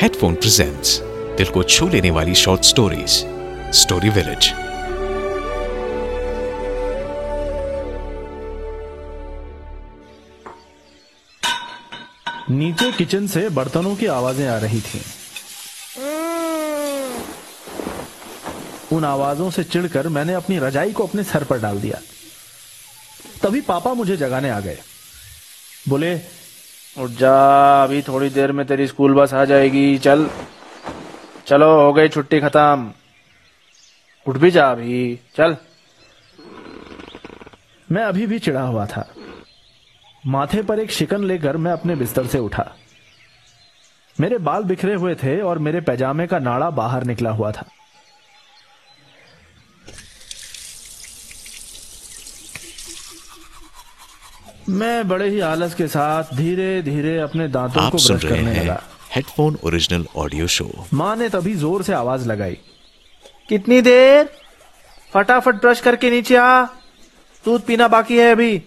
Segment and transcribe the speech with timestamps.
[0.00, 1.00] Headphone presents
[1.36, 3.10] दिल को छू लेने वाली शॉर्ट स्टोरीज
[3.74, 4.52] स्टोरी विलेज
[12.50, 15.00] नीचे किचन से बर्तनों की आवाज़ें आ रही थीं।
[18.92, 22.00] उन आवाजों से चिढ़कर मैंने अपनी रजाई को अपने सर पर डाल दिया।
[23.42, 24.78] तभी पापा मुझे जगाने आ गए।
[25.88, 26.20] बोले
[26.98, 30.30] उठ जा, अभी थोड़ी देर में तेरी स्कूल बस आ जाएगी। चल।
[31.46, 32.92] चलो, हो गई छुट्टी खत्म।
[34.28, 35.56] उठ भी जा अभी। चल।
[37.92, 39.14] मैं अभी भी चिढ़ा हुआ था।
[40.26, 42.74] माथे पर एक शिकन लेकर मैं अपने बिस्तर से उठा।
[44.20, 47.66] मेरे बाल बिखरे हुए थे और मेरे पैजामे का नाड़ा बाहर निकला हुआ था।
[54.68, 58.36] मैं बड़े ही आलस के साथ धीरे धीरे अपने दांतों आप को सुन ब्रश रहे
[58.36, 58.82] करने हैं लगा।
[59.14, 62.58] हेडफोन ओरिजिनल ऑडियो शो माँ ने तभी ज़ोर से आवाज़ लगाई।
[63.48, 64.30] कितनी देर?
[65.12, 66.64] फटाफट ब्रश करके नीचे आ।
[67.44, 68.58] दूध पीना बाकी है अभी।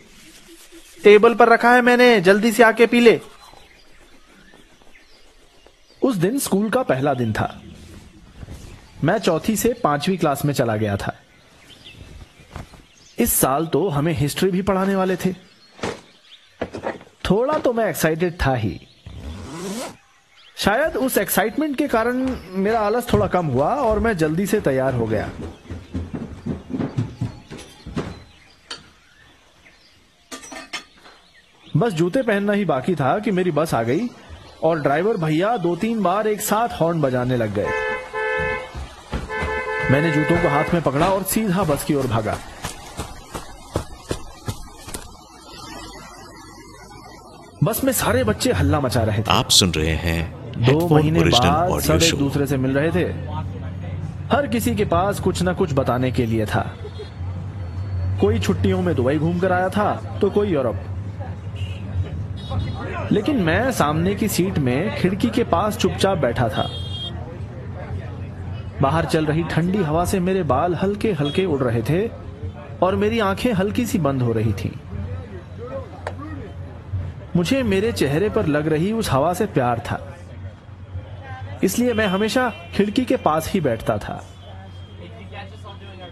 [1.04, 3.20] टेबल पर रखा है मैंने जल्दी से आके पी ले।
[6.02, 7.62] उस दिन स्कूल का पहला दिन था।
[9.04, 11.16] मैं चौथी से पांचवी क्लास में चला गया था।
[13.20, 15.34] इस साल तो हमें हिस्ट्री भी पढ़ाने वाले थे।
[17.30, 18.80] थोड़ा तो मैं एक्साइटेड था ही।
[20.58, 22.26] शायद उस एक्साइटमेंट के कारण
[22.56, 25.30] मेरा आलस थोड़ा कम हुआ और मैं जल्दी से तैयार हो गया।
[31.78, 34.08] बस जूते पहनना ही बाकी था कि मेरी बस आ गई
[34.64, 37.72] और ड्राइवर भैया दो तीन बार एक साथ हॉर्न बजाने लग गए।
[39.92, 42.38] मैंने जूतों को हाथ में पकड़ा और सीधा बस की ओर भागा।
[47.68, 50.20] बस में सारे बच्चे हल्ला मचा रहे थे। आप सुन रहे हैं
[50.58, 53.06] दो महीने बाद सब एक दूसरे से मिल रहे थे।
[54.32, 56.62] हर किसी के पास कुछ ना कुछ बताने के लिए था।
[58.22, 60.78] कोई छुट्टियों में दुबई घूम कर आया था तो कोई यूरोप।
[63.12, 66.70] लेकिन मैं सामने की सीट में खिड़की के पास चुपचाप बैठा था।
[68.82, 72.10] बाहर चल रही ठंडी हवा से मेरे बाल हल्के हल्के उड़ रहे थे
[72.82, 74.72] और मेरी आँखें हल्की सी बंद हो रही थीं।
[77.38, 80.00] मुझे मेरे चेहरे पर लग रही उस हवा से प्यार था।
[81.64, 84.24] इसलिए मैं हमेशा खिड़की के पास ही बैठता था।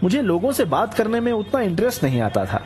[0.02, 2.62] मुझे लोगों से बात करने में उतना इंटरेस्ट नहीं आता था।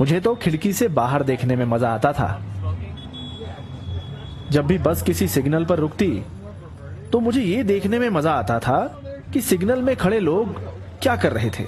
[0.00, 2.28] मुझे तो खिड़की से बाहर देखने में मज़ा आता था।
[4.50, 6.10] जब भी बस किसी सिग्नल पर रुकती
[7.12, 8.78] तो मुझे ये देखने में मज़ा आता था
[9.32, 10.60] कि सिग्नल में खड़े लोग
[11.02, 11.64] क्या कर रहे थे।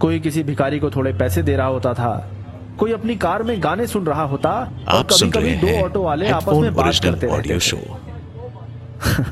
[0.00, 2.14] कोई किसी भिखारी को थोड़े पैसे दे रहा होता था
[2.78, 4.50] कोई अपनी कार में गाने सुन रहा होता
[4.88, 7.78] और कभी सुन कभी दो ऑटो वाले आपस में बात करते रहते ऑडियो थे। शो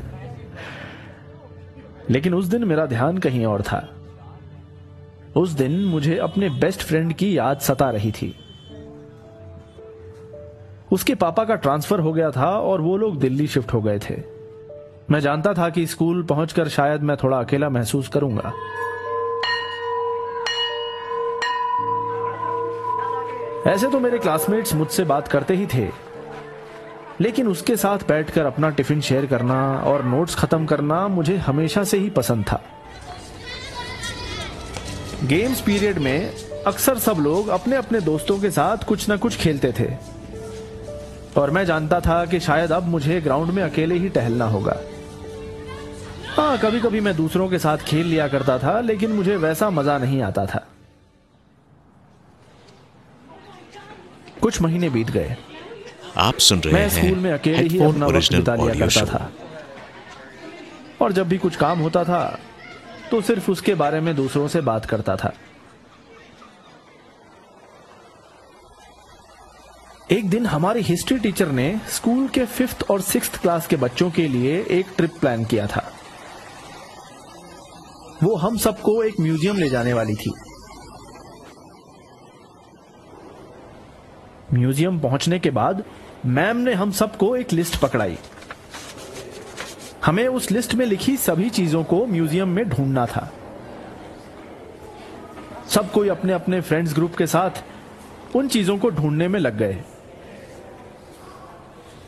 [2.09, 3.89] लेकिन उस दिन मेरा ध्यान कहीं और था।
[5.37, 8.35] उस दिन मुझे अपने बेस्ट फ्रेंड की याद सता रही थी।
[10.91, 14.15] उसके पापा का ट्रांसफ़र हो गया था और वो लोग दिल्ली शिफ्ट हो गए थे।
[15.11, 18.53] मैं जानता था कि स्कूल पहुंचकर शायद मैं थोड़ा अकेला महसूस करूँगा।
[23.67, 25.87] ऐसे तो मेरे क्लासमेट्स मुझसे बात करते ही थे।
[27.21, 29.55] लेकिन उसके साथ बैठकर अपना टिफ़िन शेयर करना
[29.85, 32.61] और नोट्स खत्म करना मुझे हमेशा से ही पसंद था।
[35.23, 36.33] गेम्स पीरियड में
[36.67, 39.89] अक्सर सब लोग अपने अपने दोस्तों के साथ कुछ ना कुछ खेलते थे।
[41.37, 44.77] और मैं जानता था कि शायद अब मुझे ग्राउंड में अकेले ही टहलना होगा।
[46.37, 49.97] हाँ कभी कभी मैं दूसरों के साथ खेल लिया करता था, लेकिन मुझे वैसा मज़ा
[49.97, 50.65] नहीं आता था।
[54.45, 55.35] कुछ महीने बीत गए।
[56.17, 59.31] आप सुन रहे मैं स्कूल में अकेले ही अपना वक्त बिता लिया करता था।
[61.01, 62.19] और जब भी कुछ काम होता था
[63.11, 65.33] तो सिर्फ़ उसके बारे में दूसरों से बात करता था।
[70.11, 74.27] एक दिन हमारी हिस्ट्री टीचर ने स्कूल के फिफ्थ और सिक्स क्लास के बच्चों के
[74.27, 75.83] लिए एक ट्रिप प्लान किया था।
[78.23, 80.31] वो हम सबको एक म्यूज़ियम ले जाने वाली थी।
[84.55, 85.83] म्यूज़ियम पहुँचने के बाद
[86.25, 88.17] मैम ने हम सबको एक लिस्ट पकड़ाई।
[90.05, 93.29] हमें उस लिस्ट में लिखी सभी चीज़ों को म्यूज़ियम में ढूंढना था।
[95.69, 97.63] सब कोई अपने अपने फ्रेंड्स ग्रुप के साथ
[98.35, 99.77] उन चीज़ों को ढूँढने में लग गए।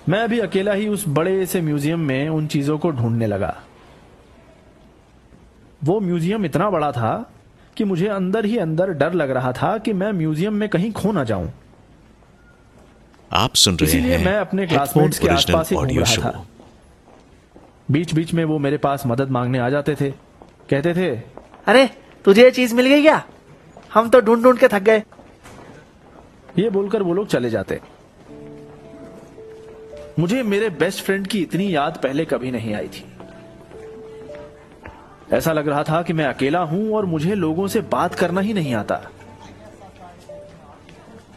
[0.09, 3.55] मैं भी अकेला ही उस बड़े से म्यूज़ियम में उन चीज़ों को ढूँढने लगा।
[5.83, 7.13] वो म्यूज़ियम इतना बड़ा था
[7.77, 11.11] कि मुझे अंदर ही अंदर डर लग रहा था कि मैं म्यूज़ियम में कहीं खो
[11.11, 11.51] ना जाऊँ।
[13.33, 16.45] आप सुन रहे इसीलिए हैं मैं अपने क्लासमेट्स के आसपास ही घूम रहा था।
[17.91, 20.09] बीच बीच में वो मेरे पास मदद मांगने आ जाते थे।
[20.69, 21.09] कहते थे
[21.67, 21.89] अरे
[22.25, 23.23] तुझे ये चीज़ मिल गई क्या?
[23.93, 25.03] हम तो ढूंढ ढूंढ के थक गए।
[26.59, 27.79] ये बोलकर वो लोग चले जाते।
[30.19, 33.05] मुझे मेरे बेस्ट फ्रेंड की इतनी याद पहले कभी नहीं आई थी।
[35.33, 38.53] ऐसा लग रहा था कि मैं अकेला हूँ और मुझे लोगों से बात करना ही
[38.53, 39.01] नहीं आता।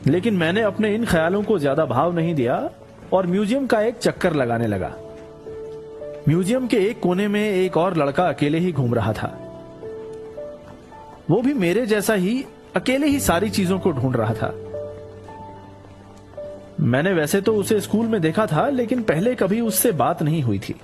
[0.07, 2.71] लेकिन मैंने अपने इन ख्यालों को ज़्यादा भाव नहीं दिया
[3.13, 4.93] और म्यूज़ियम का एक चक्कर लगाने लगा।
[6.29, 9.29] म्यूज़ियम के एक कोने में एक और लड़का अकेले ही घूम रहा था।
[11.31, 12.45] वो भी मेरे जैसा ही
[12.77, 14.55] अकेले ही सारी चीज़ों को ढूंढ रहा था।
[16.81, 20.59] मैंने वैसे तो उसे स्कूल में देखा था, लेकिन पहले कभी उससे बात नहीं हुई
[20.59, 20.75] थी।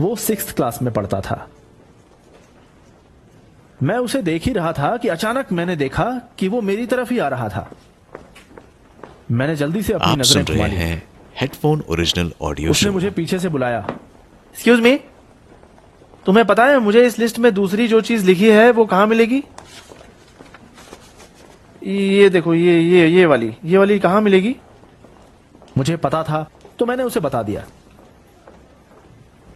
[0.00, 1.46] वो सिक्स क्लास में पढ़ता था।
[3.82, 6.04] मैं उसे देख ही रहा था कि अचानक मैंने देखा
[6.38, 7.70] कि वो मेरी तरफ़ ही आ रहा था।
[9.30, 11.02] मैंने जल्दी से अपनी आप नज़रें सुन घुमा ली हैं
[11.40, 13.78] हेडफोन ओरिजिनल ऑडियो उसने मुझे पीछे से बुलाया।
[14.50, 14.96] एक्सक्यूज मी
[16.26, 19.42] तुम्हें पता है मुझे इस लिस्ट में दूसरी जो चीज़ लिखी है वो कहाँ मिलेगी?
[21.82, 24.56] ये देखो ये ये ये वाली। ये वाली कहाँ मिलेगी?
[25.76, 26.48] मुझे पता था
[26.78, 27.64] तो मैंने उसे बता दिया।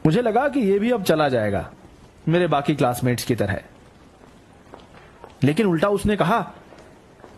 [0.06, 1.68] मुझे लगा कि ये भी अब चला जाएगा
[2.28, 3.60] मेरे बाकी क्लासमेट्स की तरह।
[5.44, 6.52] लेकिन उल्टा उसने कहा,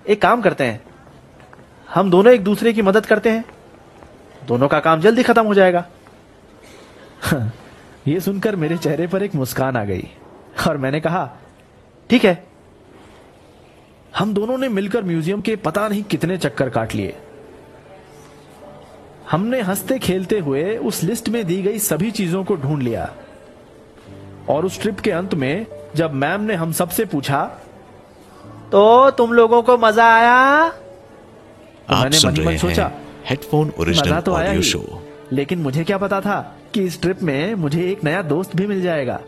[0.09, 0.83] एक काम करते हैं।
[1.95, 3.45] हम दोनों एक दूसरे की मदद करते हैं।
[4.47, 5.87] दोनों का काम जल्दी खत्म हो जाएगा।
[8.09, 10.09] यह सुनकर मेरे चेहरे पर एक मुस्कान आ गई
[10.69, 11.37] और मैंने कहा,
[12.11, 12.47] ठीक है।
[14.19, 17.17] हम दोनों ने मिलकर म्यूज़ियम के पता नहीं कितने चक्कर काट लिए।
[19.31, 23.15] हमने हँसते खेलते हुए उस लिस्ट में दी गई सभी चीज़ों को ढूंढ लिया।
[24.49, 25.67] और उस ट्रिप के अंत में
[25.97, 27.61] जब मैम ने हम सबसे पूछा
[28.75, 30.69] तो तुम लोगों को मज़ा आया?
[30.69, 32.91] तो आप मैंने सुन मन रहे मन सोचा
[33.27, 36.39] हेडफोन मज़ा ओरिजिनल तो आया ऑडियो शो लेकिन मुझे क्या पता था
[36.75, 39.21] कि इस ट्रिप में मुझे एक नया दोस्त भी मिल जाएगा।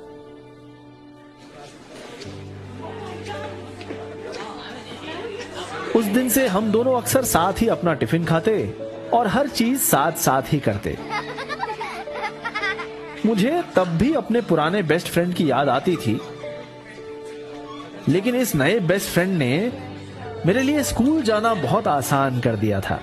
[5.97, 8.59] उस दिन से हम दोनों अक्सर साथ ही अपना टिफ़िन खाते
[9.15, 10.99] और हर चीज़ साथ साथ ही करते।
[13.27, 16.21] मुझे तब भी अपने पुराने बेस्ट फ्रेंड की याद आती थी
[18.09, 19.73] लेकिन इस नए बेस्ट फ्रेंड ने
[20.47, 23.01] मेरे लिए स्कूल जाना बहुत आसान कर दिया था।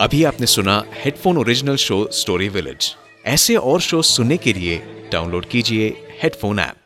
[0.00, 2.94] अभी आपने सुना headphone original show story village
[3.26, 5.88] ऐसे और शो सुनने के लिए डाउनलोड कीजिए
[6.22, 6.76] हेडफोन ऐप